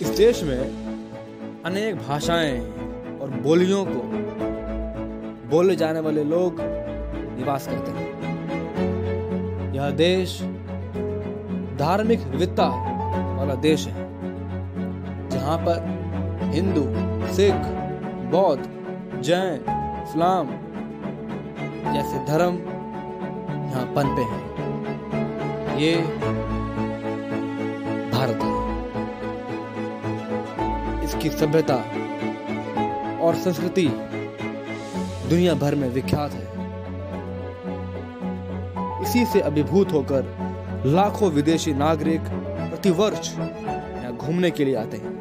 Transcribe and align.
इस 0.00 0.08
देश 0.08 0.42
में 0.42 1.62
अनेक 1.66 1.96
भाषाएँ 1.98 2.58
और 3.20 3.30
बोलियों 3.44 3.84
को 3.84 4.02
बोले 5.50 5.74
जाने 5.76 6.00
वाले 6.00 6.24
लोग 6.24 6.60
निवास 6.60 7.66
करते 7.66 7.90
हैं। 7.90 9.72
यह 9.74 9.90
देश 9.90 10.38
धार्मिक 11.78 12.26
विविधता 12.26 12.68
वाला 13.38 13.54
देश 13.54 13.86
है, 13.86 14.06
जहाँ 15.30 15.58
पर 15.58 15.82
हिंदू, 16.54 16.84
सिख, 17.34 17.66
बौद्ध, 18.30 18.62
जैन, 19.20 19.60
इस्लाम 20.04 20.46
जैसे 21.94 22.24
धर्म 22.26 22.58
यहाँ 23.66 23.84
पनपे 23.96 24.22
हैं। 24.30 25.76
ये 25.78 25.94
भारत 28.12 28.42
है। 28.42 28.67
इसकी 31.18 31.30
सभ्यता 31.30 31.76
और 33.20 33.34
संस्कृति 33.34 33.86
दुनिया 35.30 35.54
भर 35.54 35.74
में 35.74 35.88
विख्यात 35.88 36.32
है। 36.32 36.46
इसी 39.02 39.24
से 39.24 39.40
अभिभूत 39.40 39.92
होकर 39.92 40.82
लाखों 40.86 41.30
विदेशी 41.30 41.72
नागरिक 41.74 42.28
प्रतिवर्ष 42.70 43.32
यहाँ 43.34 44.12
घूमने 44.16 44.50
के 44.50 44.64
लिए 44.64 44.74
आते 44.76 44.96
हैं। 44.96 45.16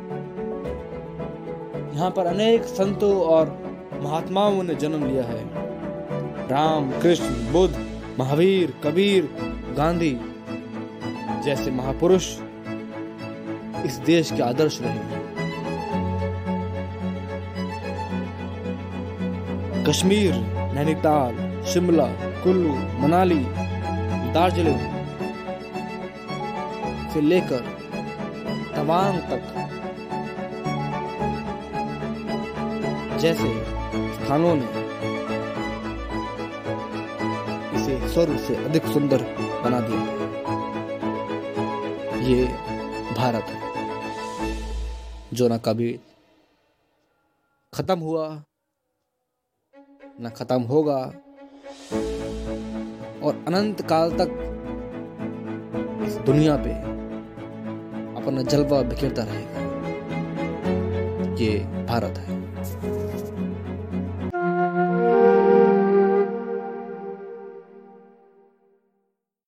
यहाँ 1.95 2.11
पर 2.11 2.25
अनेक 2.25 2.63
संतों 2.63 3.13
और 3.25 3.57
महात्माओं 4.03 4.63
ने 4.63 4.75
जन्म 4.75 5.05
लिया 5.05 5.23
है। 5.23 5.43
राम, 6.47 6.91
कृष्ण, 7.01 7.33
बुद्ध, 7.51 7.75
महावीर, 8.19 8.73
कबीर, 8.83 9.29
गांधी 9.77 10.17
जैसे 11.45 11.71
महापुरुष 11.71 12.35
इस 13.85 14.01
देश 14.05 14.31
के 14.31 14.43
आदर्श 14.43 14.81
रहे 14.81 14.91
हैं। 14.91 15.26
कश्मीर, 19.87 20.33
नैनीताल, 20.73 21.35
शिमला, 21.63 22.05
कुल्लू, 22.43 22.71
मनाली, 22.99 23.43
दार्जिलिंग 24.33 24.79
से 27.13 27.21
लेकर 27.21 27.61
तवांग 28.75 29.19
तक। 29.19 29.43
जैसे 33.19 33.53
स्थानों 34.15 34.55
ने 34.55 34.67
इसे 37.75 38.09
स्वर्ग 38.09 38.37
से 38.37 38.55
अधिक 38.55 38.85
सुंदर 38.87 39.23
बना 39.63 39.79
दिया। 39.79 40.01
ये 42.27 42.45
भारत 43.13 43.43
है, 43.43 43.61
जो 45.33 45.47
न 45.47 45.57
कभी 45.57 45.99
खत्म 47.73 47.99
हुआ। 47.99 48.43
न 50.21 50.29
खत्म 50.29 50.61
होगा। 50.61 51.13
और 53.23 53.43
अनंत 53.47 53.81
काल 53.81 54.11
तक 54.11 54.29
इस 56.07 56.15
दुनिया 56.15 56.57
पे 56.57 56.73
अपना 58.21 58.41
जलवा 58.41 58.81
बिखेरता 58.81 59.23
रहेगा। 59.23 59.65
ये 61.35 61.57
भारत 61.85 62.17
है। 62.17 62.96